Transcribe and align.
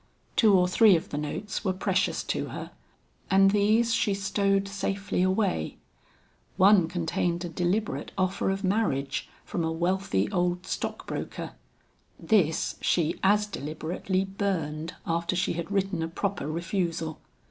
Two 0.35 0.55
or 0.57 0.67
three 0.67 0.95
of 0.95 1.09
the 1.09 1.17
notes 1.19 1.63
were 1.63 1.73
precious 1.73 2.23
to 2.23 2.47
her 2.47 2.71
and 3.29 3.51
these 3.51 3.93
she 3.93 4.15
stowed 4.15 4.67
safely 4.67 5.21
away, 5.21 5.77
one 6.57 6.87
contained 6.87 7.45
a 7.45 7.49
deliberate 7.49 8.11
offer 8.17 8.49
of 8.49 8.63
marriage 8.63 9.29
from 9.45 9.63
a 9.63 9.71
wealthy 9.71 10.27
old 10.31 10.65
stock 10.65 11.05
broker; 11.05 11.51
this 12.19 12.77
she 12.81 13.19
as 13.21 13.45
deliberately 13.45 14.25
burned 14.25 14.95
after 15.05 15.35
she 15.35 15.53
had 15.53 15.69
written 15.71 16.01
a 16.01 16.07
proper 16.07 16.47
refusal. 16.47 17.19